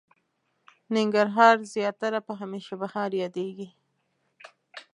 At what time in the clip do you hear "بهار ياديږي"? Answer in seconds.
2.81-3.67